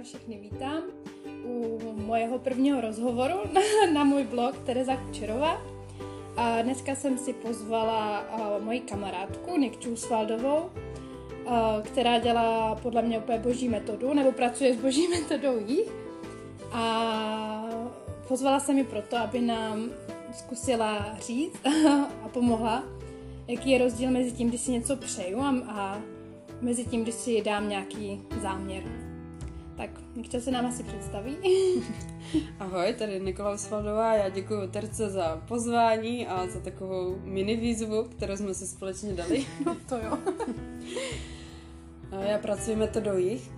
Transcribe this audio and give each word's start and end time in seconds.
teďka 0.00 0.18
všechny 0.18 0.38
vítám 0.38 0.82
u 1.44 1.78
mojeho 2.06 2.38
prvního 2.38 2.80
rozhovoru 2.80 3.34
na, 3.52 3.60
na 3.92 4.04
můj 4.04 4.24
blog 4.24 4.58
Tereza 4.66 4.96
Kučerová. 4.96 5.62
A 6.36 6.62
dneska 6.62 6.94
jsem 6.94 7.18
si 7.18 7.32
pozvala 7.32 8.20
uh, 8.20 8.64
moji 8.64 8.80
kamarádku 8.80 9.56
Nikču 9.56 9.96
Svaldovou, 9.96 10.58
uh, 10.60 11.52
která 11.82 12.18
dělá 12.18 12.74
podle 12.74 13.02
mě 13.02 13.18
úplně 13.18 13.38
boží 13.38 13.68
metodu, 13.68 14.14
nebo 14.14 14.32
pracuje 14.32 14.74
s 14.74 14.76
boží 14.76 15.08
metodou 15.20 15.58
jí. 15.66 15.80
A 16.72 17.64
pozvala 18.28 18.60
jsem 18.60 18.78
ji 18.78 18.84
proto, 18.84 19.16
aby 19.16 19.40
nám 19.40 19.90
zkusila 20.32 21.16
říct 21.26 21.66
a 22.24 22.28
pomohla, 22.28 22.84
jaký 23.48 23.70
je 23.70 23.78
rozdíl 23.78 24.10
mezi 24.10 24.32
tím, 24.32 24.48
když 24.48 24.60
si 24.60 24.70
něco 24.70 24.96
přeju 24.96 25.40
a, 25.40 25.54
a 25.68 26.02
mezi 26.60 26.84
tím, 26.84 27.02
když 27.02 27.14
si 27.14 27.42
dám 27.42 27.68
nějaký 27.68 28.22
záměr. 28.42 29.09
Tak, 29.80 29.90
Nikča 30.16 30.40
se 30.40 30.50
nám 30.50 30.66
asi 30.66 30.82
představí. 30.82 31.36
Ahoj, 32.58 32.94
tady 32.98 33.20
Nikola 33.20 33.56
Svaldová, 33.56 34.14
já 34.14 34.28
děkuji 34.28 34.68
Terce 34.68 35.10
za 35.10 35.42
pozvání 35.48 36.26
a 36.26 36.46
za 36.46 36.60
takovou 36.60 37.18
mini 37.24 37.56
výzvu, 37.56 38.04
kterou 38.04 38.36
jsme 38.36 38.54
si 38.54 38.66
společně 38.66 39.12
dali. 39.12 39.46
No 39.66 39.76
to 39.88 39.96
jo. 39.96 40.18
Já 42.20 42.38
pracuji 42.38 42.76
metodou 42.76 43.16
jich. 43.16 43.50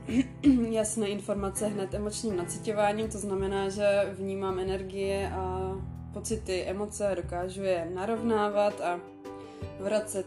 Jasné 0.70 1.08
informace 1.08 1.66
hned 1.66 1.94
emočním 1.94 2.36
naciťováním, 2.36 3.08
to 3.08 3.18
znamená, 3.18 3.68
že 3.68 4.14
vnímám 4.18 4.58
energie 4.58 5.30
a 5.34 5.72
pocity, 6.12 6.62
emoce, 6.62 7.12
dokážu 7.16 7.62
je 7.62 7.90
narovnávat 7.94 8.80
a 8.80 9.00
vracet 9.80 10.26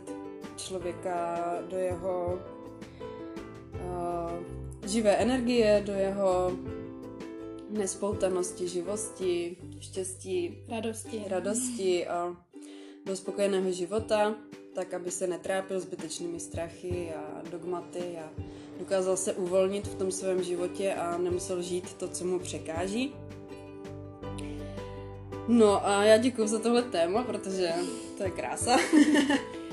člověka 0.55 1.39
do 1.70 1.77
jeho 1.77 2.39
živé 4.89 5.11
energie, 5.11 5.83
do 5.86 5.94
jeho 5.94 6.52
nespoutanosti, 7.69 8.67
živosti, 8.67 9.58
štěstí, 9.80 10.58
radosti, 10.69 11.23
radosti 11.28 12.08
a 12.08 12.36
do 13.06 13.16
spokojeného 13.16 13.72
života, 13.72 14.36
tak 14.75 14.94
aby 14.94 15.11
se 15.11 15.28
netrápil 15.28 15.80
zbytečnými 15.80 16.39
strachy 16.39 17.13
a 17.16 17.41
dogmaty 17.52 18.17
a 18.17 18.30
dokázal 18.80 19.17
se 19.17 19.33
uvolnit 19.33 19.88
v 19.88 19.95
tom 19.95 20.11
svém 20.11 20.44
životě 20.44 20.94
a 20.94 21.17
nemusel 21.17 21.61
žít 21.61 21.94
to, 21.94 22.08
co 22.08 22.25
mu 22.25 22.39
překáží. 22.39 23.16
No 25.47 25.88
a 25.88 26.03
já 26.03 26.17
děkuji 26.17 26.47
za 26.47 26.59
tohle 26.59 26.81
téma, 26.81 27.23
protože 27.23 27.73
to 28.17 28.23
je 28.23 28.30
krása. 28.31 28.78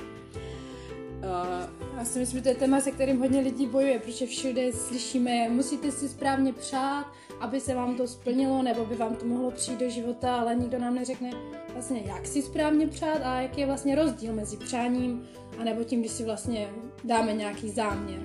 Si 2.12 2.18
myslím, 2.18 2.38
že 2.38 2.42
to 2.42 2.48
je 2.48 2.55
téma, 2.55 2.80
se 2.80 2.91
kterým 2.91 3.20
hodně 3.20 3.41
lidí 3.41 3.66
bojuje, 3.66 3.98
protože 3.98 4.27
všude 4.27 4.72
slyšíme, 4.72 5.48
musíte 5.48 5.92
si 5.92 6.08
správně 6.08 6.52
přát, 6.52 7.06
aby 7.41 7.60
se 7.60 7.74
vám 7.74 7.96
to 7.96 8.08
splnilo, 8.08 8.62
nebo 8.62 8.84
by 8.84 8.96
vám 8.96 9.16
to 9.16 9.27
mohlo 9.27 9.50
přijít 9.50 9.80
do 9.80 9.91
života, 9.91 10.36
ale 10.36 10.55
nikdo 10.55 10.78
nám 10.78 10.94
neřekne 10.94 11.30
vlastně, 11.72 12.02
jak 12.06 12.27
si 12.27 12.42
správně 12.42 12.86
přát 12.86 13.18
a 13.22 13.40
jaký 13.40 13.60
je 13.60 13.66
vlastně 13.66 13.94
rozdíl 13.94 14.34
mezi 14.34 14.56
přáním 14.56 15.22
a 15.58 15.64
nebo 15.64 15.84
tím, 15.84 16.00
když 16.00 16.12
si 16.12 16.24
vlastně 16.24 16.68
dáme 17.05 17.33
nějaký 17.33 17.70
záměr. 17.70 18.20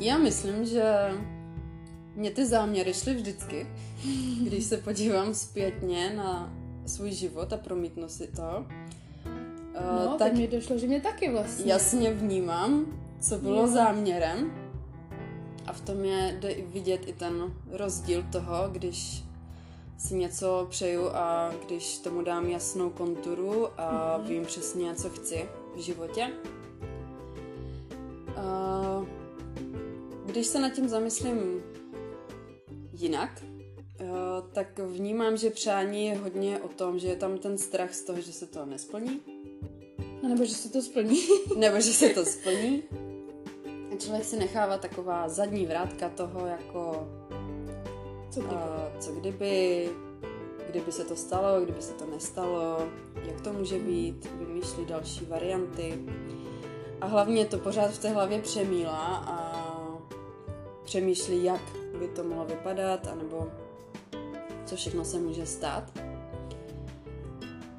Já 0.00 0.18
myslím, 0.18 0.64
že 0.64 0.82
mě 2.14 2.30
ty 2.30 2.46
záměry 2.46 2.94
šly 2.94 3.14
vždycky, 3.14 3.66
když 4.42 4.64
se 4.64 4.76
podívám 4.76 5.34
zpětně 5.34 6.12
na 6.16 6.56
svůj 6.86 7.12
život 7.12 7.52
a 7.52 7.56
promítnu 7.56 8.08
si 8.08 8.26
to. 8.26 8.66
No, 9.86 10.10
uh, 10.12 10.18
tak 10.18 10.32
mi 10.32 10.48
došlo, 10.48 10.78
že 10.78 10.86
mě 10.86 11.00
taky 11.00 11.30
vlastně. 11.30 11.72
Jasně 11.72 12.12
vnímám, 12.12 12.86
co 13.20 13.38
bylo 13.38 13.60
jo. 13.60 13.66
záměrem. 13.66 14.52
A 15.66 15.72
v 15.72 15.80
tom 15.80 16.04
je 16.04 16.38
jde 16.40 16.54
vidět 16.62 17.00
i 17.06 17.12
ten 17.12 17.54
rozdíl 17.70 18.24
toho, 18.32 18.68
když 18.72 19.22
si 19.98 20.14
něco 20.14 20.66
přeju 20.70 21.08
a 21.08 21.52
když 21.66 21.98
tomu 21.98 22.22
dám 22.22 22.46
jasnou 22.46 22.90
konturu 22.90 23.80
a 23.80 24.18
mm-hmm. 24.18 24.26
vím 24.26 24.44
přesně, 24.44 24.94
co 24.94 25.10
chci 25.10 25.48
v 25.76 25.78
životě. 25.78 26.30
Uh, 28.36 29.06
když 30.26 30.46
se 30.46 30.60
nad 30.60 30.70
tím 30.70 30.88
zamyslím 30.88 31.62
jinak, 32.92 33.42
uh, 34.00 34.08
tak 34.52 34.78
vnímám, 34.78 35.36
že 35.36 35.50
přání 35.50 36.06
je 36.06 36.16
hodně 36.16 36.58
o 36.58 36.68
tom, 36.68 36.98
že 36.98 37.08
je 37.08 37.16
tam 37.16 37.38
ten 37.38 37.58
strach 37.58 37.94
z 37.94 38.02
toho, 38.02 38.20
že 38.20 38.32
se 38.32 38.46
to 38.46 38.66
nesplní 38.66 39.35
a 40.26 40.28
nebo 40.34 40.44
že 40.44 40.54
se 40.54 40.68
to 40.68 40.82
splní. 40.82 41.20
nebo 41.56 41.80
že 41.80 41.92
se 41.92 42.08
to 42.08 42.24
splní. 42.24 42.82
A 43.92 43.96
člověk 43.98 44.24
si 44.24 44.36
nechává 44.36 44.78
taková 44.78 45.28
zadní 45.28 45.66
vrátka 45.66 46.08
toho, 46.08 46.46
jako 46.46 47.08
co 48.30 48.40
kdyby, 48.40 48.54
uh, 48.54 49.00
co 49.00 49.12
kdyby, 49.12 49.88
kdyby 50.70 50.92
se 50.92 51.04
to 51.04 51.16
stalo, 51.16 51.60
kdyby 51.60 51.82
se 51.82 51.92
to 51.92 52.06
nestalo, 52.06 52.88
jak 53.26 53.40
to 53.40 53.52
může 53.52 53.78
být, 53.78 54.28
vymýšlí 54.38 54.84
další 54.84 55.24
varianty. 55.24 55.98
A 57.00 57.06
hlavně 57.06 57.46
to 57.46 57.58
pořád 57.58 57.90
v 57.90 57.98
té 57.98 58.08
hlavě 58.08 58.40
přemýlá 58.40 59.16
a 59.16 59.66
přemýšlí, 60.84 61.44
jak 61.44 61.62
by 61.98 62.08
to 62.08 62.24
mohlo 62.24 62.44
vypadat, 62.44 63.06
anebo 63.06 63.50
co 64.66 64.76
všechno 64.76 65.04
se 65.04 65.18
může 65.18 65.46
stát. 65.46 65.92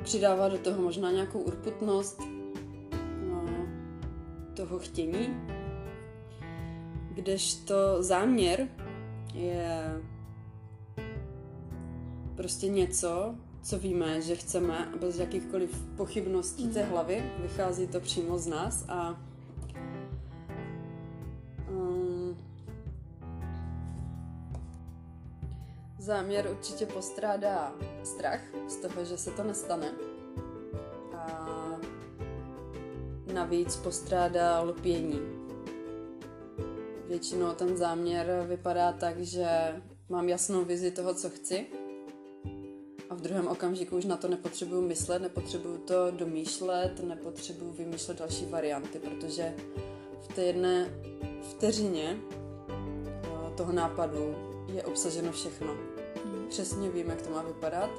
Přidává 0.03 0.49
do 0.49 0.57
toho 0.57 0.81
možná 0.81 1.11
nějakou 1.11 1.39
urputnost, 1.39 2.21
toho 4.57 4.79
chtění, 4.79 5.41
kdežto 7.13 8.03
záměr 8.03 8.67
je 9.33 10.01
prostě 12.35 12.69
něco, 12.69 13.35
co 13.61 13.79
víme, 13.79 14.21
že 14.21 14.35
chceme 14.35 14.85
a 14.85 14.97
bez 14.97 15.19
jakýchkoliv 15.19 15.81
pochybností 15.97 16.67
té 16.67 16.81
mhm. 16.81 16.91
hlavy 16.91 17.31
vychází 17.39 17.87
to 17.87 17.99
přímo 17.99 18.37
z 18.37 18.47
nás 18.47 18.85
a 18.89 19.21
um, 21.69 22.37
záměr 25.99 26.47
určitě 26.51 26.85
postrádá 26.85 27.73
strach 28.03 28.41
z 28.67 28.75
toho, 28.75 29.05
že 29.05 29.17
se 29.17 29.31
to 29.31 29.43
nestane 29.43 30.06
navíc 33.37 33.75
postrádá 33.75 34.61
lpění. 34.61 35.21
Většinou 37.07 37.53
ten 37.53 37.77
záměr 37.77 38.45
vypadá 38.47 38.91
tak, 38.91 39.19
že 39.19 39.47
mám 40.09 40.29
jasnou 40.29 40.65
vizi 40.65 40.91
toho, 40.91 41.13
co 41.13 41.29
chci 41.29 41.65
a 43.09 43.15
v 43.15 43.21
druhém 43.21 43.47
okamžiku 43.47 43.97
už 43.97 44.05
na 44.05 44.17
to 44.17 44.27
nepotřebuju 44.27 44.81
myslet, 44.81 45.21
nepotřebuju 45.21 45.77
to 45.77 46.11
domýšlet, 46.11 47.03
nepotřebuju 47.03 47.71
vymýšlet 47.71 48.19
další 48.19 48.45
varianty, 48.45 48.99
protože 48.99 49.55
v 50.21 50.27
té 50.35 50.43
jedné 50.43 50.89
vteřině 51.51 52.17
eh, 52.69 53.55
toho 53.57 53.71
nápadu 53.71 54.35
je 54.73 54.83
obsaženo 54.83 55.31
všechno. 55.31 55.73
Hmm. 56.25 56.47
Přesně 56.49 56.89
vím, 56.89 57.09
jak 57.09 57.21
to 57.21 57.29
má 57.29 57.43
vypadat 57.43 57.89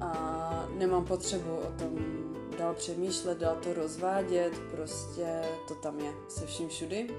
a 0.00 0.68
nemám 0.78 1.04
potřebu 1.04 1.56
o 1.56 1.72
tom 1.78 2.27
dál 2.58 2.74
přemýšlet, 2.74 3.38
dál 3.38 3.56
to 3.62 3.74
rozvádět, 3.74 4.52
prostě 4.70 5.42
to 5.68 5.74
tam 5.74 6.00
je 6.00 6.10
se 6.28 6.46
vším 6.46 6.68
všudy. 6.68 7.10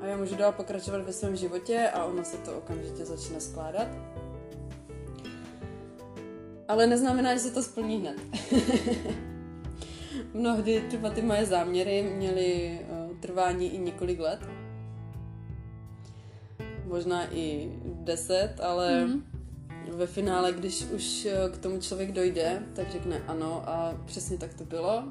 A 0.00 0.06
já 0.06 0.16
můžu 0.16 0.34
dál 0.34 0.52
pokračovat 0.52 1.00
ve 1.00 1.12
svém 1.12 1.36
životě 1.36 1.90
a 1.94 2.04
ono 2.04 2.24
se 2.24 2.36
to 2.36 2.56
okamžitě 2.58 3.04
začne 3.04 3.40
skládat. 3.40 3.88
Ale 6.68 6.86
neznamená, 6.86 7.34
že 7.34 7.40
se 7.40 7.50
to 7.50 7.62
splní 7.62 7.96
hned. 7.96 8.16
Mnohdy 10.34 10.84
třeba 10.88 11.10
ty 11.10 11.22
moje 11.22 11.46
záměry 11.46 12.02
měly 12.02 12.80
uh, 13.10 13.16
trvání 13.16 13.74
i 13.74 13.78
několik 13.78 14.20
let. 14.20 14.40
Možná 16.84 17.34
i 17.34 17.72
deset, 17.84 18.54
ale 18.60 19.04
mm-hmm 19.04 19.31
ve 19.88 20.06
finále, 20.06 20.52
když 20.52 20.84
už 20.84 21.24
eh, 21.26 21.50
k 21.52 21.58
tomu 21.58 21.80
člověk 21.80 22.12
dojde, 22.12 22.62
tak 22.74 22.90
řekne 22.90 23.24
ano 23.26 23.62
a 23.66 23.94
přesně 24.04 24.38
tak 24.38 24.54
to 24.54 24.64
bylo. 24.64 25.04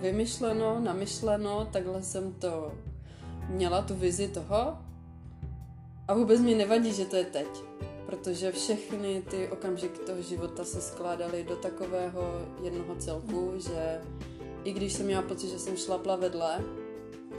Vymyšleno, 0.00 0.80
namyšleno, 0.80 1.68
takhle 1.72 2.02
jsem 2.02 2.32
to 2.32 2.72
měla, 3.48 3.82
tu 3.82 3.94
vizi 3.94 4.28
toho 4.28 4.78
a 6.08 6.14
vůbec 6.14 6.40
mi 6.40 6.54
nevadí, 6.54 6.92
že 6.92 7.04
to 7.04 7.16
je 7.16 7.24
teď, 7.24 7.46
protože 8.06 8.52
všechny 8.52 9.22
ty 9.30 9.48
okamžiky 9.48 9.98
toho 9.98 10.22
života 10.22 10.64
se 10.64 10.80
skládaly 10.80 11.44
do 11.44 11.56
takového 11.56 12.22
jednoho 12.62 12.96
celku, 12.96 13.52
že 13.56 14.00
i 14.64 14.72
když 14.72 14.92
jsem 14.92 15.06
měla 15.06 15.22
pocit, 15.22 15.48
že 15.48 15.58
jsem 15.58 15.76
šlapla 15.76 16.16
vedle, 16.16 16.64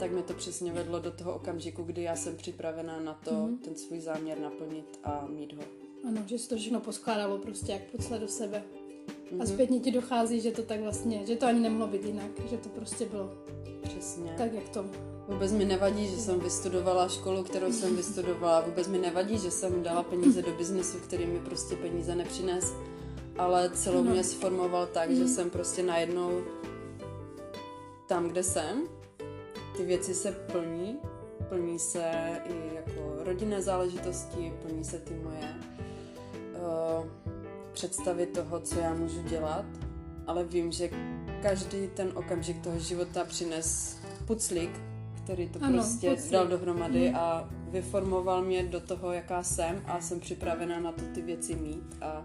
tak 0.00 0.12
mi 0.12 0.22
to 0.22 0.34
přesně 0.34 0.72
vedlo 0.72 1.00
do 1.00 1.10
toho 1.10 1.34
okamžiku, 1.34 1.82
kdy 1.82 2.02
já 2.02 2.16
jsem 2.16 2.36
připravená 2.36 3.00
na 3.00 3.14
to 3.14 3.30
mm-hmm. 3.30 3.58
ten 3.58 3.76
svůj 3.76 4.00
záměr 4.00 4.38
naplnit 4.40 5.00
a 5.04 5.26
mít 5.26 5.52
ho. 5.52 5.81
Ano, 6.08 6.22
že 6.26 6.38
se 6.38 6.48
to 6.48 6.56
všechno 6.56 6.80
poskládalo 6.80 7.38
prostě 7.38 7.72
jak 7.72 7.82
pucle 7.82 8.18
do 8.18 8.28
sebe. 8.28 8.62
Mm-hmm. 8.62 9.34
A 9.34 9.44
mhm. 9.44 9.46
zpětně 9.46 9.80
ti 9.80 9.90
dochází, 9.90 10.40
že 10.40 10.50
to 10.50 10.62
tak 10.62 10.80
vlastně, 10.80 11.26
že 11.26 11.36
to 11.36 11.46
ani 11.46 11.60
nemohlo 11.60 11.86
být 11.86 12.04
jinak, 12.04 12.30
že 12.50 12.56
to 12.56 12.68
prostě 12.68 13.06
bylo. 13.06 13.30
Přesně. 13.82 14.34
Tak 14.38 14.52
jak 14.52 14.68
to? 14.68 14.84
Vůbec 15.28 15.52
mi 15.52 15.64
nevadí, 15.64 16.06
že 16.08 16.16
jsem 16.16 16.40
vystudovala 16.40 17.08
školu, 17.08 17.42
kterou 17.44 17.72
jsem 17.72 17.96
vystudovala. 18.02 18.60
Vůbec 18.60 18.88
mi 18.88 18.98
nevadí, 18.98 19.38
že 19.38 19.50
jsem 19.50 19.82
dala 19.82 20.02
peníze 20.02 20.42
do 20.42 20.52
biznesu, 20.52 20.98
který 20.98 21.26
mi 21.26 21.38
prostě 21.38 21.76
peníze 21.76 22.14
nepřines. 22.14 22.72
Ale 23.38 23.70
celou 23.70 24.02
No. 24.04 24.10
mě 24.10 24.24
sformoval 24.24 24.86
tak, 24.86 25.10
že 25.10 25.28
jsem 25.28 25.50
prostě 25.50 25.82
najednou 25.82 26.42
tam, 28.08 28.28
kde 28.28 28.42
jsem. 28.42 28.82
Ty 29.76 29.82
věci 29.84 30.14
se 30.14 30.32
plní. 30.32 30.98
Plní 31.48 31.78
se 31.78 32.10
i 32.44 32.74
jako 32.74 33.16
rodinné 33.24 33.62
záležitosti, 33.62 34.52
plní 34.62 34.84
se 34.84 34.98
ty 34.98 35.14
moje 35.14 35.54
uh, 36.62 37.06
představy 37.72 38.26
toho, 38.26 38.60
co 38.60 38.78
já 38.78 38.94
můžu 38.94 39.22
dělat. 39.22 39.64
Ale 40.26 40.44
vím, 40.44 40.72
že 40.72 40.90
každý 41.42 41.88
ten 41.94 42.12
okamžik 42.14 42.60
toho 42.62 42.78
života 42.78 43.24
přines 43.24 43.98
puclík, 44.26 44.70
který 45.24 45.48
to 45.48 45.58
Ano, 45.62 45.72
prostě 45.72 46.10
puclík. 46.10 46.32
dal 46.32 46.46
dohromady 46.46 47.10
a 47.10 47.48
vyformoval 47.68 48.42
mě 48.42 48.62
do 48.62 48.80
toho, 48.80 49.12
jaká 49.12 49.42
jsem 49.42 49.82
a 49.86 50.00
jsem 50.00 50.20
připravená 50.20 50.80
na 50.80 50.92
to 50.92 51.02
ty 51.14 51.22
věci 51.22 51.54
mít 51.56 51.96
a 52.02 52.24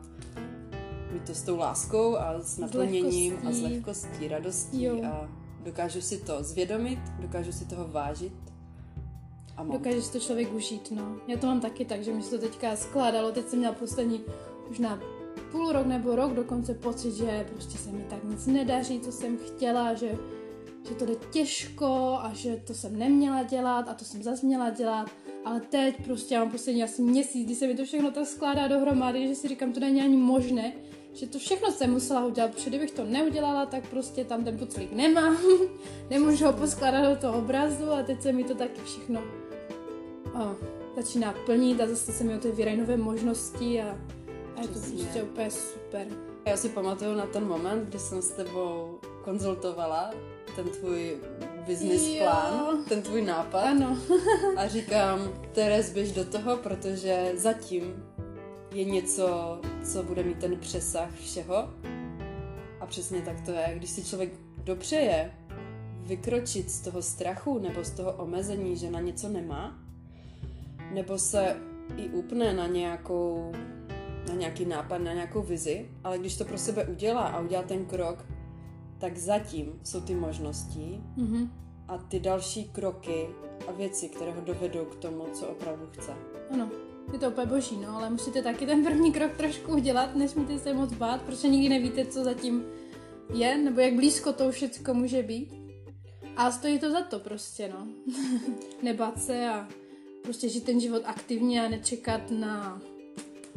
mít 1.11 1.23
to 1.23 1.33
s 1.35 1.41
tou 1.41 1.57
láskou 1.57 2.17
a 2.17 2.39
s 2.41 2.57
naplněním 2.57 3.33
a 3.33 3.39
s 3.39 3.43
lehkostí. 3.43 3.63
lehkostí, 3.73 4.27
radostí 4.27 4.83
Jo. 4.83 5.03
a 5.05 5.29
dokážu 5.63 6.01
si 6.01 6.17
to 6.17 6.43
zvědomit, 6.43 6.99
dokážu 7.19 7.51
si 7.51 7.65
toho 7.65 7.87
vážit 7.87 8.33
a 9.57 9.63
mám. 9.63 9.77
Dokáže 9.77 10.01
si 10.01 10.11
to 10.11 10.19
člověk 10.19 10.53
užít, 10.53 10.91
no. 10.91 11.17
Já 11.27 11.37
to 11.37 11.47
mám 11.47 11.59
taky 11.59 11.85
tak, 11.85 12.03
že 12.03 12.13
mi 12.13 12.23
se 12.23 12.29
to 12.29 12.47
teďka 12.47 12.75
skládalo. 12.75 13.31
Teď 13.31 13.47
jsem 13.47 13.59
měla 13.59 13.73
poslední 13.73 14.21
možná 14.67 14.99
půl 15.51 15.71
rok 15.71 15.87
nebo 15.87 16.15
rok 16.15 16.33
dokonce 16.33 16.73
pocit, 16.73 17.11
že 17.11 17.45
prostě 17.49 17.77
se 17.77 17.91
mi 17.91 18.03
tak 18.09 18.23
nic 18.23 18.47
nedaří, 18.47 18.99
co 18.99 19.11
jsem 19.11 19.37
chtěla, 19.37 19.93
že, 19.93 20.17
že 20.89 20.95
to 20.95 21.05
jde 21.05 21.15
těžko 21.31 22.17
a 22.21 22.31
že 22.33 22.61
to 22.67 22.73
jsem 22.73 22.99
neměla 22.99 23.43
dělat 23.43 23.89
a 23.89 23.93
to 23.93 24.05
jsem 24.05 24.23
zase 24.23 24.45
měla 24.45 24.69
dělat. 24.69 25.09
Ale 25.45 25.59
teď 25.59 26.03
prostě 26.03 26.35
já 26.35 26.41
mám 26.41 26.51
poslední 26.51 26.83
asi 26.83 27.01
měsíc, 27.01 27.45
kdy 27.45 27.55
se 27.55 27.67
mi 27.67 27.75
to 27.75 27.85
všechno 27.85 28.11
tak 28.11 28.27
skládá 28.27 28.67
dohromady, 28.67 29.27
že 29.27 29.35
si 29.35 29.47
říkám, 29.47 29.73
to 29.73 29.79
není 29.79 30.01
ani 30.01 30.17
možné, 30.17 30.73
že 31.13 31.27
to 31.27 31.39
všechno 31.39 31.71
jsem 31.71 31.91
musela 31.91 32.25
udělat, 32.25 32.51
protože 32.51 32.69
kdybych 32.69 32.91
to 32.91 33.05
neudělala, 33.05 33.65
tak 33.65 33.89
prostě 33.89 34.25
tam 34.25 34.43
ten 34.43 34.57
puclík 34.57 34.91
nemám, 34.91 35.37
nemůžu 36.09 36.45
ho 36.45 36.53
poskládat 36.53 37.09
do 37.09 37.21
toho 37.21 37.39
obrazu 37.39 37.91
a 37.91 38.03
teď 38.03 38.21
se 38.21 38.31
mi 38.31 38.43
to 38.43 38.55
taky 38.55 38.81
všechno 38.81 39.46
a 40.37 40.55
začíná 40.95 41.33
plnit 41.45 41.81
a 41.81 41.87
zase 41.87 42.11
se 42.11 42.23
mi 42.23 42.35
otevírají 42.35 42.77
nové 42.77 42.97
možnosti 42.97 43.81
a, 43.81 43.97
a 44.55 44.61
je 44.61 44.67
to 44.67 44.79
prostě 44.79 45.23
úplně 45.23 45.51
super. 45.51 46.07
Já 46.45 46.57
si 46.57 46.69
pamatuju 46.69 47.15
na 47.15 47.25
ten 47.25 47.47
moment, 47.47 47.89
kdy 47.89 47.99
jsem 47.99 48.21
s 48.21 48.29
tebou 48.29 48.99
konzultovala 49.23 50.11
ten 50.55 50.69
tvůj 50.69 51.17
business 51.67 52.07
Jo. 52.07 52.23
plán, 52.23 52.83
ten 52.89 53.01
tvůj 53.01 53.21
nápad 53.21 53.61
Ano, 53.61 53.97
a 54.57 54.67
říkám, 54.67 55.19
Teres, 55.51 55.93
běž 55.93 56.11
do 56.11 56.25
toho, 56.25 56.57
protože 56.57 57.31
zatím 57.35 58.03
je 58.71 58.85
něco, 58.85 59.59
co 59.91 60.03
bude 60.03 60.23
mít 60.23 60.39
ten 60.39 60.59
přesah 60.59 61.09
všeho. 61.15 61.55
A 62.79 62.85
přesně 62.85 63.21
tak 63.21 63.41
to 63.41 63.51
je. 63.51 63.73
Když 63.75 63.89
si 63.89 64.03
člověk 64.03 64.33
dopřeje 64.57 65.33
vykročit 66.01 66.71
z 66.71 66.81
toho 66.81 67.01
strachu 67.01 67.59
nebo 67.59 67.83
z 67.83 67.91
toho 67.91 68.13
omezení, 68.13 68.77
že 68.77 68.91
na 68.91 68.99
něco 68.99 69.29
nemá, 69.29 69.79
nebo 70.91 71.17
se 71.17 71.55
i 71.97 72.09
upne 72.09 72.53
na 72.53 72.67
nějakou 72.67 73.51
na 74.27 74.33
nějaký 74.33 74.65
nápad, 74.65 74.97
na 74.97 75.13
nějakou 75.13 75.41
vizi, 75.41 75.89
ale 76.03 76.17
když 76.17 76.37
to 76.37 76.45
pro 76.45 76.57
sebe 76.57 76.85
udělá 76.85 77.21
a 77.21 77.39
udělá 77.39 77.63
ten 77.63 77.85
krok, 77.85 78.25
tak 78.97 79.17
zatím 79.17 79.79
jsou 79.83 80.01
ty 80.01 80.15
možnosti 80.15 81.01
mhm. 81.17 81.51
a 81.87 81.97
ty 81.97 82.19
další 82.19 82.69
kroky 82.69 83.27
a 83.67 83.71
věci, 83.71 84.09
které 84.09 84.31
ho 84.31 84.41
dovedou 84.41 84.85
k 84.85 84.95
tomu, 84.95 85.25
co 85.33 85.47
opravdu 85.47 85.87
chce. 85.91 86.11
ano. 86.53 86.69
Je 87.13 87.19
to 87.19 87.29
úplně 87.29 87.47
boží, 87.47 87.77
no, 87.77 87.95
ale 87.95 88.09
musíte 88.09 88.41
taky 88.41 88.65
ten 88.65 88.83
první 88.83 89.11
krok 89.11 89.37
trošku 89.37 89.71
udělat, 89.71 90.15
nesmíte 90.15 90.59
se 90.59 90.73
moc 90.73 90.93
bát, 90.93 91.21
protože 91.21 91.47
nikdy 91.47 91.69
nevíte, 91.69 92.05
co 92.05 92.23
zatím 92.23 92.65
je, 93.33 93.57
nebo 93.57 93.79
jak 93.79 93.93
blízko 93.93 94.33
to 94.33 94.51
všechno 94.51 94.93
může 94.93 95.23
být. 95.23 95.53
A 96.37 96.51
stojí 96.51 96.79
to 96.79 96.91
za 96.91 97.01
to 97.01 97.19
prostě, 97.19 97.73
no. 97.73 97.87
Nebát 98.83 99.21
se 99.21 99.49
a 99.49 99.67
prostě 100.27 100.49
žít 100.49 100.63
ten 100.63 100.79
život 100.79 101.01
aktivně 101.05 101.65
a 101.65 101.69
nečekat 101.69 102.21
na 102.31 102.81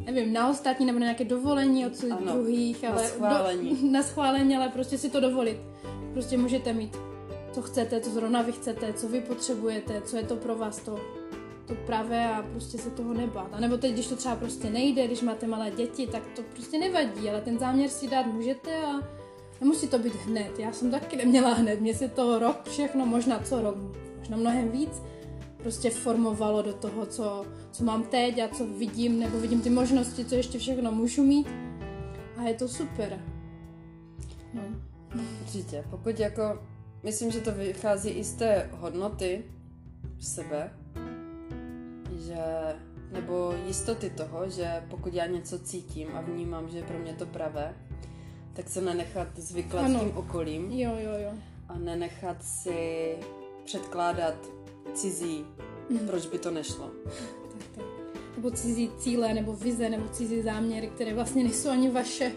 nevím, 0.05 0.33
na 0.33 0.49
ostatní 0.49 0.85
nebo 0.85 0.99
na 0.99 1.05
nějaké 1.05 1.23
dovolení 1.23 1.85
od 1.85 1.95
svých 1.95 2.11
Ano, 2.11 2.33
druhých, 2.33 2.83
na 2.83 2.89
ale 2.89 3.07
schválení. 3.07 3.75
Do, 3.75 3.91
na 3.91 4.03
schválení, 4.03 4.55
ale 4.55 4.69
prostě 4.69 4.97
si 4.97 5.09
to 5.09 5.19
dovolit. 5.19 5.57
Prostě 6.13 6.37
můžete 6.37 6.73
mít, 6.73 6.97
co 7.51 7.61
chcete, 7.61 8.01
co 8.01 8.09
zrovna 8.09 8.41
vy 8.41 8.51
chcete, 8.51 8.93
co 8.93 9.07
vy 9.07 9.21
potřebujete, 9.21 10.01
co 10.01 10.17
je 10.17 10.23
to 10.23 10.35
pro 10.35 10.55
vás 10.55 10.79
to, 10.79 10.99
to 11.65 11.75
pravé 11.75 12.33
a 12.33 12.43
prostě 12.43 12.77
se 12.77 12.89
toho 12.89 13.13
nebát. 13.13 13.49
A 13.51 13.59
nebo 13.59 13.77
teď, 13.77 13.93
když 13.93 14.07
to 14.07 14.15
třeba 14.15 14.35
prostě 14.35 14.69
nejde, 14.69 15.07
když 15.07 15.21
máte 15.21 15.47
malé 15.47 15.71
děti, 15.71 16.07
tak 16.07 16.23
to 16.35 16.41
prostě 16.53 16.79
nevadí, 16.79 17.29
ale 17.29 17.41
ten 17.41 17.59
záměr 17.59 17.89
si 17.89 18.07
dát 18.07 18.25
můžete 18.25 18.75
a 18.75 18.99
nemusí 19.61 19.87
to 19.87 19.99
být 19.99 20.15
hned. 20.15 20.59
Já 20.59 20.71
jsem 20.71 20.91
taky 20.91 21.15
neměla 21.15 21.53
hned, 21.53 21.81
mě 21.81 21.93
se 21.93 22.07
to 22.07 22.39
rok 22.39 22.63
všechno, 22.69 23.05
možná 23.05 23.39
co 23.39 23.61
rok, 23.61 23.75
možná 24.19 24.37
mnohem 24.37 24.69
víc, 24.69 25.01
prostě 25.61 25.89
formovalo 25.89 26.61
do 26.61 26.73
toho, 26.73 27.05
co, 27.05 27.45
co 27.71 27.83
mám 27.83 28.03
teď 28.03 28.39
a 28.39 28.47
co 28.47 28.67
vidím, 28.67 29.19
nebo 29.19 29.39
vidím 29.39 29.61
ty 29.61 29.69
možnosti, 29.69 30.25
co 30.25 30.35
ještě 30.35 30.59
všechno 30.59 30.91
můžu 30.91 31.23
mít. 31.23 31.47
A 32.37 32.43
je 32.43 32.53
to 32.53 32.67
super. 32.67 33.19
No. 34.53 34.61
Určitě. 35.41 35.83
Pokud 35.89 36.19
jako, 36.19 36.61
myslím, 37.03 37.31
že 37.31 37.39
to 37.39 37.51
vychází 37.51 38.09
i 38.09 38.23
z 38.23 38.33
té 38.33 38.69
hodnoty 38.71 39.43
sebe, 40.19 40.73
že, 42.25 42.43
nebo 43.11 43.53
jistoty 43.67 44.09
toho, 44.09 44.49
že 44.49 44.83
pokud 44.89 45.13
já 45.13 45.25
něco 45.25 45.59
cítím 45.59 46.07
a 46.13 46.21
vnímám, 46.21 46.69
že 46.69 46.77
je 46.77 46.83
pro 46.83 46.99
mě 46.99 47.13
to 47.13 47.25
pravé, 47.25 47.75
tak 48.53 48.69
se 48.69 48.81
nenechat 48.81 49.27
zvyklat 49.35 49.85
Ano. 49.85 49.99
tím 49.99 50.17
okolím 50.17 50.71
Jo, 50.71 50.91
jo, 50.97 51.11
jo. 51.23 51.31
a 51.69 51.77
nenechat 51.77 52.43
si 52.43 53.15
předkládat 53.65 54.35
cizí, 54.93 55.45
Mhm. 55.89 56.07
proč 56.07 56.25
by 56.25 56.39
to 56.39 56.51
nešlo. 56.51 56.91
Tak, 57.03 57.63
tak. 57.75 57.85
Nebo 58.35 58.51
cizí 58.51 58.91
cíle, 58.99 59.33
nebo 59.33 59.53
vize, 59.53 59.89
nebo 59.89 60.07
cizí 60.09 60.41
záměry, 60.41 60.87
které 60.87 61.13
vlastně 61.13 61.43
nejsou 61.43 61.69
ani 61.69 61.89
vaše. 61.89 62.31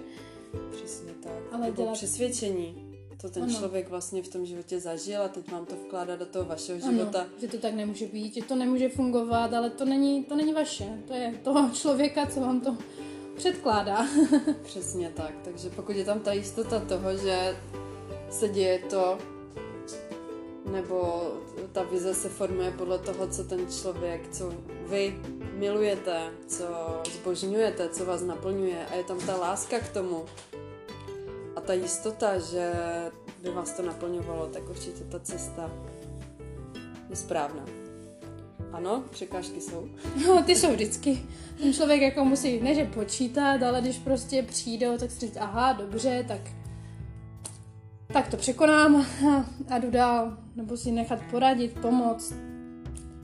Přesně 0.70 1.12
tak. 1.22 1.32
Ale 1.52 1.64
Nebo 1.66 1.82
dělat- 1.82 1.92
přesvědčení. 1.94 2.80
To 3.20 3.30
ten 3.30 3.42
Ano. 3.42 3.52
člověk 3.52 3.88
vlastně 3.88 4.22
v 4.22 4.28
tom 4.28 4.46
životě 4.46 4.80
zažil 4.80 5.22
a 5.22 5.28
teď 5.28 5.52
vám 5.52 5.66
to 5.66 5.74
vkládá 5.76 6.16
do 6.16 6.26
toho 6.26 6.44
vašeho 6.44 6.78
Ano, 6.84 6.92
života. 6.98 7.26
že 7.40 7.48
to 7.48 7.58
tak 7.58 7.74
nemůže 7.74 8.06
být, 8.06 8.34
že 8.34 8.42
to 8.44 8.54
nemůže 8.56 8.88
fungovat, 8.88 9.54
ale 9.54 9.70
to 9.70 9.84
není, 9.84 10.24
to 10.24 10.36
není 10.36 10.52
vaše. 10.52 10.84
To 11.08 11.12
je 11.14 11.34
toho 11.44 11.70
člověka, 11.70 12.26
co 12.26 12.40
vám 12.40 12.60
to 12.60 12.76
předkládá. 13.36 14.06
Přesně 14.62 15.12
tak. 15.16 15.32
Takže 15.44 15.70
pokud 15.70 15.96
je 15.96 16.04
tam 16.04 16.20
ta 16.20 16.32
jistota 16.32 16.80
toho, 16.80 17.16
že 17.16 17.56
se 18.30 18.48
děje 18.48 18.78
to, 18.78 19.18
nebo 20.72 21.22
ta 21.72 21.82
vize 21.82 22.14
se 22.14 22.28
formuje 22.28 22.70
podle 22.70 22.98
toho, 22.98 23.26
co 23.26 23.44
ten 23.44 23.66
člověk, 23.80 24.28
co 24.32 24.52
vy 24.86 25.14
milujete, 25.52 26.30
co 26.46 26.64
zbožňujete, 27.14 27.88
co 27.88 28.04
vás 28.04 28.22
naplňuje 28.22 28.86
a 28.86 28.94
je 28.94 29.04
tam 29.04 29.18
ta 29.18 29.36
láska 29.36 29.78
k 29.78 29.92
tomu 29.92 30.24
a 31.56 31.60
ta 31.60 31.72
jistota, 31.72 32.38
že 32.38 32.72
by 33.42 33.50
vás 33.50 33.72
to 33.72 33.82
naplňovalo, 33.82 34.46
tak 34.46 34.68
určitě 34.70 35.04
ta 35.04 35.20
cesta 35.20 35.70
je 37.10 37.16
správná. 37.16 37.64
Ano, 38.72 39.04
překážky 39.10 39.60
jsou. 39.60 39.88
No, 40.26 40.42
ty 40.42 40.56
jsou 40.56 40.72
vždycky. 40.72 41.22
Ten 41.58 41.72
člověk 41.72 42.02
jako 42.02 42.24
musí, 42.24 42.60
ne 42.60 42.74
že 42.74 42.84
počítat, 42.84 43.62
ale 43.62 43.80
když 43.80 43.98
prostě 43.98 44.42
přijdou, 44.42 44.98
tak 44.98 45.10
si 45.10 45.20
říct, 45.20 45.36
aha, 45.40 45.72
dobře, 45.72 46.24
tak 46.28 46.40
tak 48.14 48.28
to 48.28 48.36
překonám 48.36 49.06
a, 49.70 49.78
jdu 49.78 49.90
dál. 49.90 50.36
Nebo 50.56 50.76
si 50.76 50.92
nechat 50.92 51.18
poradit, 51.30 51.80
pomoct. 51.80 52.34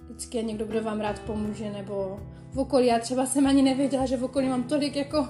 Vždycky 0.08 0.38
je 0.38 0.42
někdo, 0.42 0.64
kdo 0.64 0.82
vám 0.82 1.00
rád 1.00 1.18
pomůže, 1.18 1.70
nebo 1.70 2.20
v 2.52 2.58
okolí. 2.58 2.86
Já 2.86 2.98
třeba 2.98 3.26
jsem 3.26 3.46
ani 3.46 3.62
nevěděla, 3.62 4.06
že 4.06 4.16
v 4.16 4.24
okolí 4.24 4.48
mám 4.48 4.62
tolik 4.62 4.96
jako 4.96 5.18
o, 5.20 5.28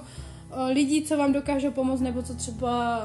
lidí, 0.73 1.03
co 1.03 1.17
vám 1.17 1.33
dokážou 1.33 1.71
pomoct, 1.71 2.01
nebo 2.01 2.23
co 2.23 2.35
třeba 2.35 3.01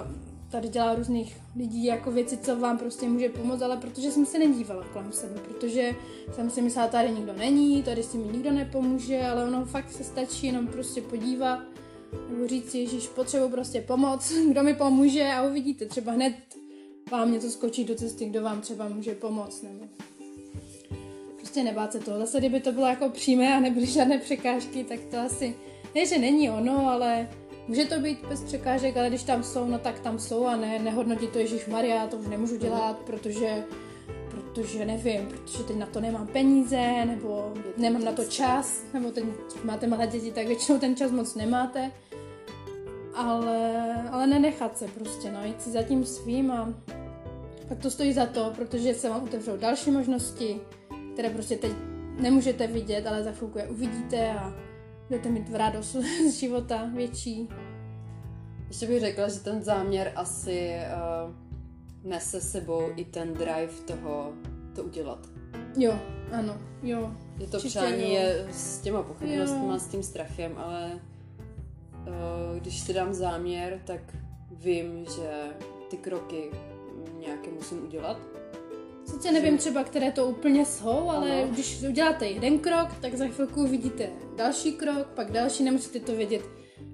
tady 0.51 0.69
dělá 0.69 0.95
různých 0.95 1.37
lidí 1.57 1.85
jako 1.85 2.11
věci, 2.11 2.37
co 2.37 2.57
vám 2.57 2.79
prostě 2.79 3.09
může 3.09 3.29
pomoct, 3.29 3.63
ale 3.63 3.77
protože 3.77 4.11
jsem 4.11 4.27
se 4.27 4.39
nedívala 4.39 4.85
kolem 4.93 5.13
sebe, 5.13 5.41
protože 5.49 5.91
jsem 6.33 6.51
si 6.51 6.63
myslela, 6.63 6.89
tady 6.89 7.11
nikdo 7.11 7.33
není, 7.33 7.83
tady 7.83 8.03
si 8.03 8.19
mi 8.19 8.33
nikdo 8.33 8.53
nepomůže, 8.53 9.27
ale 9.27 9.45
ono 9.45 9.65
fakt 9.65 9.93
se 9.93 10.05
stačí 10.05 10.47
jenom 10.47 10.67
prostě 10.67 11.03
podívat 11.03 11.59
nebo 12.29 12.49
říct 12.49 12.71
si, 12.71 12.79
Ježíš, 12.79 13.07
potřebuji 13.07 13.49
prostě 13.49 13.81
pomoc, 13.81 14.33
kdo 14.51 14.63
mi 14.63 14.75
pomůže 14.75 15.25
a 15.25 15.43
uvidíte, 15.43 15.87
třeba 15.87 16.13
hned 16.13 16.35
vám 17.11 17.33
něco 17.33 17.51
skočí 17.51 17.85
do 17.85 17.95
cesty, 17.95 18.27
kdo 18.27 18.43
vám 18.43 18.61
třeba 18.61 18.89
může 18.89 19.15
pomoct, 19.15 19.63
nebo 19.63 19.85
prostě 21.37 21.65
nebát 21.65 21.93
se 21.93 22.01
toho. 22.01 22.19
Zase, 22.19 22.39
kdyby 22.39 22.61
to 22.61 22.73
bylo 22.73 22.87
jako 22.87 23.09
přímé 23.09 23.55
a 23.55 23.61
nebyly 23.61 23.87
žádné 23.87 24.19
překážky, 24.19 24.85
tak 24.85 25.01
to 25.11 25.19
asi, 25.19 25.55
ne, 25.95 26.07
že 26.07 26.19
není 26.19 26.51
ono, 26.51 26.91
ale 26.91 27.29
může 27.69 27.85
to 27.85 28.01
být 28.01 28.19
bez 28.29 28.43
překážek, 28.43 28.97
ale 28.97 29.09
když 29.09 29.23
tam 29.23 29.43
jsou, 29.43 29.67
no 29.67 29.79
tak 29.79 30.01
tam 30.01 30.19
jsou 30.19 30.47
a 30.47 30.57
ne, 30.57 30.79
nehodnotit 30.79 31.31
to 31.31 31.39
Ježíš 31.39 31.67
Maria, 31.67 32.07
to 32.07 32.17
už 32.17 32.27
nemůžu 32.27 32.57
dělat, 32.57 32.99
protože 32.99 33.65
protože 34.31 34.85
nevím, 34.85 35.27
protože 35.27 35.63
teď 35.63 35.77
na 35.77 35.87
to 35.87 36.01
nemám 36.01 36.27
peníze, 36.27 37.05
nebo 37.05 37.55
nemám 37.77 38.05
na 38.05 38.13
to 38.13 38.25
čas, 38.25 38.83
nebo 38.95 39.11
ten, 39.11 39.33
máte 39.65 39.87
malé 39.87 40.07
děti, 40.07 40.33
tak 40.33 40.47
většinou 40.47 40.79
ten 40.79 40.97
čas 40.97 41.11
moc 41.11 41.35
nemáte. 41.35 41.91
Ale, 43.15 43.95
ale 44.11 44.27
nenechat 44.27 44.79
se 44.79 44.89
prostě, 44.89 45.33
no, 45.33 45.45
jít 45.45 45.63
si 45.63 45.71
za 45.71 45.83
tím 45.83 46.05
svým 46.05 46.51
a 46.51 46.75
pak 47.69 47.79
to 47.79 47.91
stojí 47.91 48.13
za 48.13 48.27
to, 48.27 48.53
protože 48.57 48.95
se 48.95 49.09
vám 49.09 49.23
otevřou 49.23 49.57
další 49.57 49.91
možnosti, 49.91 50.61
které 51.13 51.31
prostě 51.31 51.57
teď 51.57 51.73
nemůžete 52.21 52.67
vidět, 52.67 53.07
ale 53.07 53.25
za 53.25 53.33
chvilku 53.33 53.59
je 53.59 53.69
uvidíte 53.69 54.31
a 54.31 54.55
budete 55.09 55.29
mít 55.29 55.51
radost 55.53 55.97
z 56.31 56.35
života 56.35 56.91
větší. 56.95 57.49
Ještě 58.69 58.87
bych 58.87 59.01
řekla, 59.01 59.29
že 59.29 59.41
ten 59.41 59.63
záměr 59.63 60.13
asi 60.17 60.77
uh, 61.27 61.46
nese 62.07 62.41
sebou 62.41 62.83
i 62.97 63.05
ten 63.05 63.35
drive 63.35 63.73
toho 63.87 64.33
to 64.75 64.83
udělat. 64.85 65.29
Jo, 65.77 65.99
ano, 66.33 66.59
jo. 66.83 67.13
Je 67.39 67.47
to 67.47 67.59
přání 67.59 68.15
je 68.15 68.49
s 68.53 68.79
těma 68.79 69.03
pochybnostmi, 69.03 69.81
s 69.81 69.87
tím 69.87 70.03
strachem, 70.03 70.53
ale 70.57 70.91
uh, 70.93 72.59
když 72.59 72.81
si 72.81 72.93
dám 72.93 73.15
záměr, 73.15 73.81
tak 73.85 74.01
vím, 74.51 75.05
že 75.05 75.31
ty 75.91 75.97
kroky 75.97 76.51
nějaké 77.19 77.51
musím 77.51 77.85
udělat. 77.85 78.21
Sice 79.07 79.33
nevím 79.33 79.59
třeba, 79.59 79.85
které 79.85 80.13
to 80.13 80.27
úplně 80.27 80.67
jsou, 80.67 81.11
ale 81.11 81.43
ano. 81.43 81.53
když 81.53 81.83
uděláte 81.89 82.27
jeden 82.27 82.59
krok, 82.59 82.89
tak 83.01 83.15
za 83.15 83.29
chvilku 83.29 83.63
uvidíte 83.63 84.11
další 84.37 84.73
krok, 84.73 85.07
pak 85.07 85.33
další, 85.33 85.65
nemusíte 85.65 86.01
to 86.01 86.13
vědět, 86.13 86.43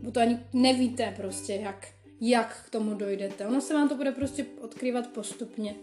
bo 0.02 0.10
to 0.10 0.20
ani 0.20 0.38
nevíte 0.52 1.14
prostě, 1.16 1.54
jak, 1.54 1.88
jak 2.24 2.62
k 2.66 2.70
tomu 2.70 2.94
dojdete. 2.94 3.46
Ono 3.46 3.60
se 3.60 3.74
vám 3.74 3.88
to 3.88 3.94
bude 3.94 4.12
prostě 4.12 4.46
odkrývat 4.60 5.06
postupně. 5.06 5.74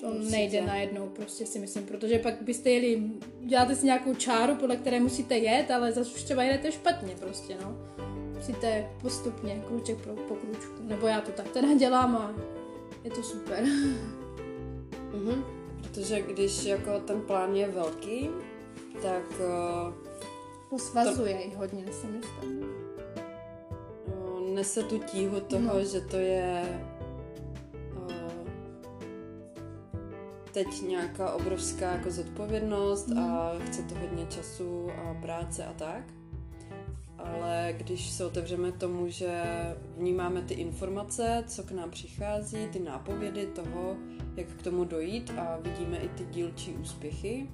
To 0.00 0.06
Určitě. 0.06 0.30
nejde 0.30 0.62
najednou, 0.62 1.08
prostě 1.08 1.46
si 1.46 1.58
myslím, 1.58 1.86
protože 1.86 2.18
pak 2.18 2.42
byste 2.42 2.70
jeli, 2.70 3.02
děláte 3.40 3.76
si 3.76 3.86
nějakou 3.86 4.14
čáru, 4.14 4.54
podle 4.54 4.76
které 4.76 5.00
musíte 5.00 5.38
jet, 5.38 5.70
ale 5.70 5.92
zase 5.92 6.14
už 6.14 6.22
třeba 6.22 6.42
jedete 6.42 6.72
špatně 6.72 7.14
prostě, 7.20 7.56
no. 7.62 7.76
Musíte 8.34 8.90
postupně, 9.02 9.62
kruček 9.66 9.96
po, 9.96 10.10
po 10.10 10.34
kručku, 10.34 10.82
nebo 10.82 11.06
já 11.06 11.20
to 11.20 11.32
tak 11.32 11.48
teda 11.48 11.74
dělám 11.74 12.16
a 12.16 12.34
je 13.04 13.10
to 13.10 13.22
super. 13.22 13.64
Mhm. 15.14 15.44
Protože 15.82 16.22
když 16.22 16.64
jako 16.64 17.00
ten 17.00 17.20
plán 17.20 17.54
je 17.54 17.68
velký, 17.68 18.30
tak... 19.02 19.24
Uh, 19.40 19.94
Posvazuje 20.70 21.50
to, 21.52 21.58
hodně, 21.58 21.84
si 21.92 22.06
myslím. 22.06 22.83
Nese 24.54 24.82
tu 24.82 24.98
tíhu 24.98 25.40
toho, 25.40 25.74
no. 25.74 25.84
že 25.84 26.00
to 26.00 26.16
je 26.16 26.80
uh, 27.96 28.48
teď 30.52 30.82
nějaká 30.88 31.32
obrovská 31.32 31.92
jako 31.92 32.10
zodpovědnost 32.10 33.08
mm. 33.08 33.18
a 33.18 33.52
chce 33.66 33.82
to 33.82 33.94
hodně 33.94 34.26
času 34.26 34.90
a 34.90 35.14
práce 35.14 35.64
a 35.64 35.72
tak 35.72 36.04
ale 37.24 37.74
když 37.76 38.10
se 38.10 38.24
otevřeme 38.24 38.72
tomu, 38.72 39.08
že 39.08 39.42
vnímáme 39.96 40.42
ty 40.42 40.54
informace, 40.54 41.44
co 41.46 41.62
k 41.62 41.70
nám 41.70 41.90
přichází, 41.90 42.66
ty 42.72 42.78
nápovědy 42.78 43.46
toho, 43.46 43.96
jak 44.36 44.46
k 44.46 44.62
tomu 44.62 44.84
dojít 44.84 45.30
a 45.30 45.58
vidíme 45.62 45.96
i 45.96 46.08
ty 46.08 46.24
dílčí 46.24 46.72
úspěchy 46.74 47.48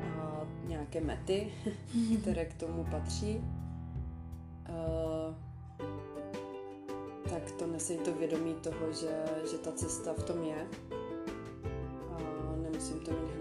a 0.00 0.46
nějaké 0.66 1.00
mety, 1.00 1.52
které 2.22 2.44
k 2.44 2.54
tomu 2.54 2.84
patří, 2.90 3.40
tak 7.44 7.52
to 7.52 7.66
nese 7.66 7.94
to 7.94 8.12
vědomí 8.12 8.54
toho, 8.54 8.92
že, 8.92 9.24
že 9.50 9.58
ta 9.58 9.72
cesta 9.72 10.12
v 10.12 10.22
tom 10.22 10.44
je 10.44 10.68
a 12.10 12.16
nemusím 12.62 13.00
to 13.00 13.10
mít 13.10 13.32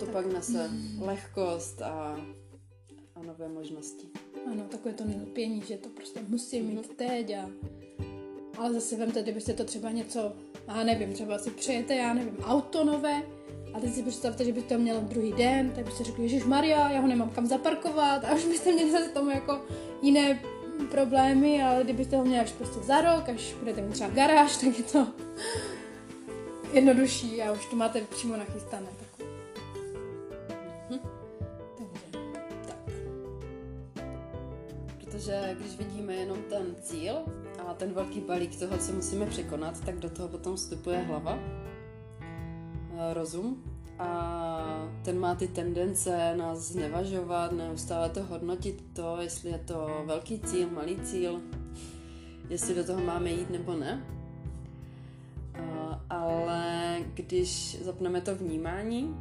to 0.00 0.06
tak. 0.06 0.14
pak 0.14 0.32
nese 0.32 0.68
mm. 0.68 1.02
lehkost 1.02 1.82
a, 1.82 2.20
a 3.14 3.22
nové 3.22 3.48
možnosti. 3.48 4.06
Ano, 4.50 4.62
takové 4.70 4.94
to 4.94 5.04
nelpění, 5.04 5.62
že 5.66 5.76
to 5.76 5.88
prostě 5.88 6.20
musím 6.28 6.64
mít 6.64 6.80
mm-hmm. 6.80 6.94
teď 6.96 7.30
a... 7.30 7.50
Ale 8.58 8.74
zase 8.74 8.96
vemte, 8.96 9.22
kdybyste 9.22 9.52
to 9.52 9.64
třeba 9.64 9.90
něco, 9.90 10.32
já 10.68 10.84
nevím, 10.84 11.12
třeba 11.12 11.38
si 11.38 11.50
přejete, 11.50 11.94
já 11.94 12.14
nevím, 12.14 12.36
auto 12.44 12.84
nové, 12.84 13.22
a 13.74 13.80
teď 13.80 13.94
si 13.94 14.02
představte, 14.02 14.44
že 14.44 14.52
byste 14.52 14.74
to 14.74 14.80
měl 14.80 15.00
druhý 15.00 15.32
den, 15.32 15.72
tak 15.74 15.84
byste 15.84 16.04
řekli, 16.04 16.22
Ježíš 16.22 16.44
Maria, 16.44 16.90
já 16.90 17.00
ho 17.00 17.08
nemám 17.08 17.30
kam 17.30 17.46
zaparkovat 17.46 18.24
a 18.24 18.34
už 18.34 18.44
byste 18.44 18.72
měli 18.72 18.90
zase 18.90 19.08
tomu 19.08 19.30
jako 19.30 19.60
jiné 20.02 20.42
problémy, 20.86 21.62
ale 21.62 21.84
kdybyste 21.84 22.16
ho 22.16 22.24
měli 22.24 22.44
až 22.44 22.52
prostě 22.52 22.80
za 22.80 23.00
rok, 23.00 23.28
až 23.28 23.54
budete 23.58 23.82
mít 23.82 23.92
třeba 23.92 24.10
garáž, 24.10 24.56
tak 24.64 24.78
je 24.78 24.84
to 24.84 25.06
jednodušší 26.72 27.42
a 27.42 27.52
už 27.52 27.66
to 27.66 27.76
máte 27.76 28.00
přímo 28.00 28.36
nachystané. 28.36 28.86
Tak 28.98 29.10
že 35.20 35.56
když 35.60 35.76
vidíme 35.76 36.14
jenom 36.14 36.38
ten 36.42 36.74
cíl 36.82 37.14
a 37.66 37.74
ten 37.74 37.92
velký 37.92 38.20
balík 38.20 38.58
toho, 38.58 38.78
co 38.78 38.92
musíme 38.92 39.26
překonat, 39.26 39.84
tak 39.84 39.98
do 39.98 40.10
toho 40.10 40.28
potom 40.28 40.56
vstupuje 40.56 40.98
hlava, 40.98 41.38
rozum 43.12 43.69
a 44.00 44.88
ten 45.02 45.18
má 45.18 45.34
ty 45.34 45.48
tendence 45.48 46.34
nás 46.36 46.58
znevažovat, 46.58 47.52
neustále 47.52 48.08
to 48.08 48.22
hodnotit 48.24 48.84
to, 48.92 49.16
jestli 49.20 49.50
je 49.50 49.58
to 49.58 50.02
velký 50.06 50.40
cíl, 50.40 50.68
malý 50.70 51.00
cíl, 51.00 51.40
jestli 52.48 52.74
do 52.74 52.84
toho 52.84 53.00
máme 53.00 53.30
jít 53.30 53.50
nebo 53.50 53.74
ne. 53.74 54.04
Ale 56.10 56.96
když 57.14 57.82
zapneme 57.82 58.20
to 58.20 58.34
vnímání 58.34 59.20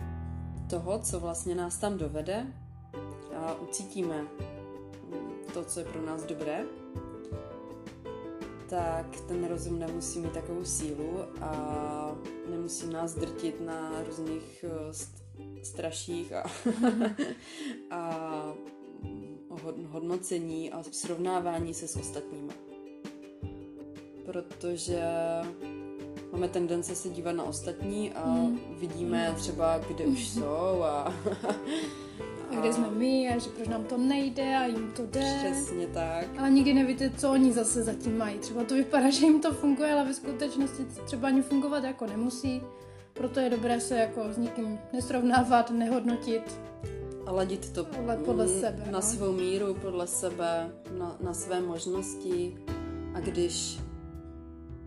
toho, 0.69 1.00
co 1.00 1.19
vlastně 1.19 1.55
nás 1.55 1.77
tam 1.77 1.98
dovede 1.98 2.48
a 3.38 3.55
ucítíme 3.62 4.27
to, 5.53 5.63
co 5.63 5.79
je 5.79 5.86
pro 5.86 6.05
nás 6.05 6.24
dobré, 6.24 6.63
tak 8.69 9.05
ten 9.27 9.48
rozum 9.48 9.79
nemusí 9.79 10.19
mít 10.19 10.31
takovou 10.31 10.65
sílu 10.65 11.19
a 11.41 12.12
nemusí 12.49 12.87
nás 12.87 13.13
drtit 13.13 13.61
na 13.61 14.03
různých 14.07 14.65
eh, 14.67 14.93
straších 15.63 16.33
a, 16.33 16.43
a 17.91 18.53
hodnocení 19.87 20.71
a 20.71 20.83
srovnávání 20.83 21.73
se 21.73 21.87
s 21.87 21.95
ostatními. 21.95 22.53
Protože 24.25 25.01
máme 26.31 26.49
tendence 26.49 26.95
se 26.95 27.09
dívat 27.09 27.31
na 27.31 27.43
ostatní 27.43 28.13
a 28.13 28.29
hmm. 28.29 28.59
vidíme 28.79 29.35
třeba, 29.37 29.77
kde 29.77 30.05
už 30.05 30.27
jsou 30.27 30.83
a 30.83 31.13
a 32.51 32.55
kde 32.55 32.73
jsme 32.73 32.91
my 32.91 33.29
a 33.29 33.37
že 33.37 33.49
proč 33.49 33.67
nám 33.67 33.83
to 33.83 33.97
nejde 33.97 34.57
a 34.57 34.65
jim 34.65 34.91
to 34.95 35.05
jde. 35.05 35.35
Přesně 35.37 35.87
tak. 35.87 36.27
Ale 36.37 36.49
nikdy 36.49 36.73
nevíte, 36.73 37.09
co 37.09 37.31
oni 37.31 37.53
zase 37.53 37.83
zatím 37.83 38.17
mají. 38.17 38.39
Třeba 38.39 38.63
to 38.63 38.75
vypadá, 38.75 39.09
že 39.09 39.25
jim 39.25 39.41
to 39.41 39.53
funguje, 39.53 39.93
ale 39.93 40.05
ve 40.05 40.13
skutečnosti 40.13 40.85
třeba 41.05 41.27
ani 41.27 41.41
fungovat 41.41 41.83
jako 41.83 42.05
nemusí. 42.05 42.61
Proto 43.13 43.39
je 43.39 43.49
dobré 43.49 43.79
se 43.79 43.97
jako 43.97 44.33
s 44.33 44.37
nikým 44.37 44.79
nesrovnávat, 44.93 45.71
nehodnotit. 45.71 46.59
A 47.25 47.31
ladit 47.31 47.73
to 47.73 47.87
ale 47.97 48.17
podle 48.17 48.47
sebe, 48.47 48.83
na 48.85 48.91
no. 48.91 49.01
svou 49.01 49.31
míru, 49.31 49.73
podle 49.73 50.07
sebe, 50.07 50.71
na, 50.97 51.17
na 51.21 51.33
své 51.33 51.61
možnosti. 51.61 52.57
A 53.13 53.19
když 53.19 53.79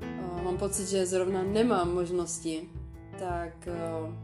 uh, 0.02 0.42
mám 0.42 0.58
pocit, 0.58 0.88
že 0.88 1.06
zrovna 1.06 1.42
nemám 1.42 1.94
možnosti, 1.94 2.68
tak 3.18 3.68
uh, 3.68 4.14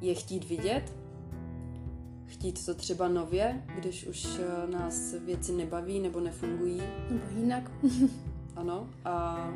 je 0.00 0.14
chtít 0.14 0.44
vidět 0.44 1.03
chtít 2.34 2.66
to 2.66 2.74
třeba 2.74 3.08
nově, 3.08 3.62
když 3.76 4.06
už 4.06 4.38
eh, 4.38 4.70
nás 4.70 5.14
věci 5.24 5.52
nebaví 5.52 6.00
nebo 6.00 6.20
nefungují. 6.20 6.82
Nebo 7.10 7.24
jinak. 7.36 7.70
ano, 8.56 8.90
a 9.04 9.48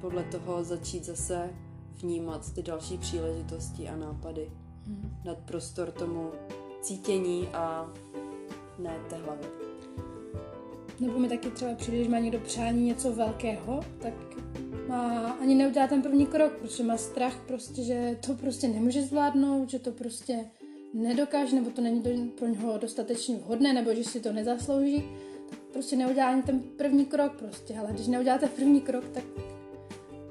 podle 0.00 0.24
toho 0.24 0.64
začít 0.64 1.04
zase 1.04 1.50
vnímat 2.02 2.54
ty 2.54 2.62
další 2.62 2.98
příležitosti 2.98 3.88
a 3.88 3.96
nápady. 3.96 4.50
Hmm. 4.86 5.16
Dát 5.24 5.38
prostor 5.38 5.90
tomu 5.90 6.30
cítění 6.82 7.48
a 7.48 7.92
ne 8.78 8.96
té 9.10 9.16
hlavy. 9.16 9.44
Nebo 11.00 11.18
mi 11.18 11.28
taky 11.28 11.50
třeba 11.50 11.74
přijde, 11.74 12.04
že 12.04 12.10
má 12.10 12.18
někdo 12.18 12.40
přání 12.40 12.84
něco 12.84 13.12
velkého, 13.12 13.80
tak 13.98 14.14
má, 14.88 15.30
ani 15.30 15.54
neudělá 15.54 15.86
ten 15.86 16.02
první 16.02 16.26
krok, 16.26 16.52
protože 16.52 16.82
má 16.82 16.96
strach 16.96 17.36
prostě, 17.46 17.82
že 17.82 18.18
to 18.26 18.34
prostě 18.34 18.68
nemůže 18.68 19.02
zvládnout, 19.02 19.70
že 19.70 19.78
to 19.78 19.92
prostě 19.92 20.44
nedokáže, 20.94 21.56
nebo 21.56 21.70
to 21.70 21.82
není 21.82 22.30
pro 22.34 22.46
něho 22.46 22.78
dostatečně 22.78 23.36
vhodné, 23.36 23.72
nebo 23.72 23.94
že 23.94 24.04
si 24.04 24.20
to 24.20 24.32
nezaslouží, 24.32 25.04
tak 25.50 25.58
prostě 25.72 25.96
neudělá 25.96 26.28
ani 26.28 26.42
ten 26.42 26.60
první 26.60 27.06
krok 27.06 27.32
prostě. 27.32 27.78
Ale 27.78 27.92
když 27.92 28.06
neuděláte 28.06 28.48
první 28.48 28.80
krok, 28.80 29.04
tak 29.08 29.24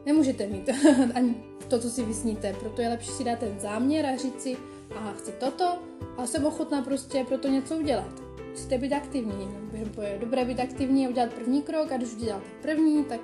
nemůžete 0.06 0.48
mít 0.48 0.70
ani 1.14 1.36
to, 1.68 1.80
co 1.80 1.90
si 1.90 2.04
vysníte. 2.04 2.56
Proto 2.60 2.82
je 2.82 2.90
lepší 2.90 3.10
si 3.10 3.24
dát 3.24 3.40
ten 3.40 3.60
záměr 3.60 4.06
a 4.06 4.18
říct 4.18 4.42
si, 4.42 4.58
aha, 4.96 5.14
chci 5.14 5.32
toto 5.32 5.80
a 6.18 6.26
jsem 6.26 6.46
ochotná 6.46 6.82
prostě 6.82 7.24
pro 7.24 7.38
to 7.38 7.48
něco 7.48 7.78
udělat. 7.78 8.22
Musíte 8.52 8.78
být 8.78 8.94
aktivní. 8.94 9.48
No, 9.96 10.04
je 10.04 10.18
dobré 10.20 10.46
být 10.46 10.60
aktivní 10.60 11.06
a 11.06 11.10
udělat 11.10 11.34
první 11.34 11.62
krok 11.62 11.92
a 11.92 11.98
když 11.98 12.14
uděláte 12.14 12.46
první, 12.62 13.04
tak 13.04 13.20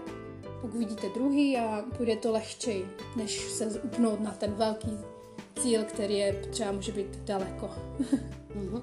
pak 0.62 0.74
uvidíte 0.74 1.08
druhý 1.14 1.58
a 1.58 1.86
půjde 1.98 2.16
to 2.16 2.32
lehčej, 2.32 2.86
než 3.16 3.40
se 3.40 3.66
upnout 3.66 4.20
na 4.20 4.32
ten 4.32 4.52
velký 4.52 4.98
cíl, 5.62 5.84
který 5.84 6.18
je 6.18 6.34
třeba 6.34 6.72
může 6.72 6.92
být 6.92 7.20
daleko. 7.26 7.70
Mhm. 8.56 8.82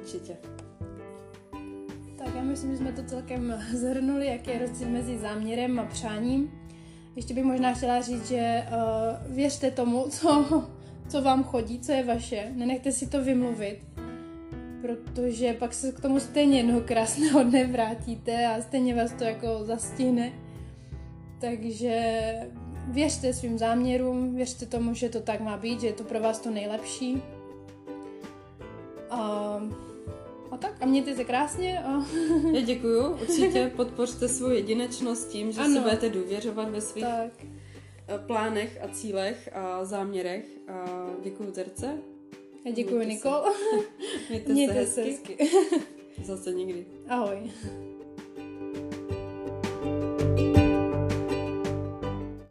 Určitě. 0.00 0.36
Tak 2.18 2.34
já 2.34 2.42
myslím, 2.42 2.70
že 2.70 2.76
jsme 2.76 2.92
to 2.92 3.02
celkem 3.02 3.62
zhrnuli, 3.74 4.26
jaký 4.26 4.50
je 4.50 4.58
rozdíl 4.58 4.88
mezi 4.88 5.18
záměrem 5.18 5.80
a 5.80 5.84
přáním. 5.84 6.50
Ještě 7.16 7.34
bych 7.34 7.44
možná 7.44 7.74
chtěla 7.74 8.00
říct, 8.00 8.28
že 8.28 8.66
uh, 8.68 9.34
věřte 9.34 9.70
tomu, 9.70 10.06
co, 10.10 10.64
co 11.08 11.22
vám 11.22 11.44
chodí, 11.44 11.80
co 11.80 11.92
je 11.92 12.04
vaše. 12.04 12.52
Nenechte 12.54 12.92
si 12.92 13.06
to 13.06 13.24
vymluvit, 13.24 13.78
protože 14.82 15.52
pak 15.52 15.74
se 15.74 15.92
k 15.92 16.00
tomu 16.00 16.20
stejně 16.20 16.56
jednoho 16.56 16.80
krásného 16.80 17.42
dne 17.42 17.66
vrátíte 17.66 18.46
a 18.46 18.62
stejně 18.62 18.94
vás 18.94 19.12
to 19.12 19.24
jako 19.24 19.64
zastihne. 19.64 20.32
Takže 21.40 22.32
věřte 22.90 23.32
svým 23.32 23.58
záměrům, 23.58 24.34
věřte 24.34 24.66
tomu, 24.66 24.94
že 24.94 25.08
to 25.08 25.20
tak 25.20 25.40
má 25.40 25.56
být, 25.56 25.80
že 25.80 25.86
je 25.86 25.92
to 25.92 26.04
pro 26.04 26.20
vás 26.20 26.40
to 26.40 26.50
nejlepší. 26.50 27.22
A, 29.10 29.20
a 30.50 30.56
tak, 30.56 30.82
a 30.82 30.86
mějte 30.86 31.16
se 31.16 31.24
krásně. 31.24 31.82
A... 31.84 32.04
Já 32.52 32.60
děkuju, 32.60 33.12
určitě 33.12 33.72
podpořte 33.76 34.28
svou 34.28 34.50
jedinečnost 34.50 35.28
tím, 35.28 35.52
že 35.52 35.60
ano. 35.60 35.74
si 35.74 35.80
budete 35.80 36.08
důvěřovat 36.08 36.70
ve 36.70 36.80
svých 36.80 37.04
tak. 37.04 37.32
plánech 38.26 38.78
a 38.82 38.88
cílech 38.88 39.50
a 39.52 39.84
záměrech. 39.84 40.44
A 40.68 41.06
děkuju 41.22 41.50
Terce. 41.50 41.98
Já 42.64 42.72
děkuju 42.72 43.02
Nikol. 43.02 43.42
Mějte, 44.28 44.52
Mějte 44.52 44.86
se 44.86 45.02
hezky. 45.02 45.36
Se 45.36 45.44
hezky. 45.44 45.84
Zase 46.24 46.52
někdy. 46.52 46.86
Ahoj. 47.08 47.50